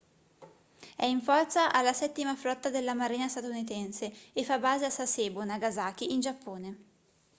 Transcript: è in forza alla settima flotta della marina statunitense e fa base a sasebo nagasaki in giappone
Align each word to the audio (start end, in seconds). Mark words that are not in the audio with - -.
è 0.95 1.05
in 1.05 1.21
forza 1.21 1.71
alla 1.71 1.93
settima 1.93 2.35
flotta 2.35 2.71
della 2.71 2.95
marina 2.95 3.27
statunitense 3.27 4.11
e 4.33 4.43
fa 4.43 4.57
base 4.57 4.85
a 4.85 4.89
sasebo 4.89 5.43
nagasaki 5.43 6.11
in 6.11 6.19
giappone 6.21 6.77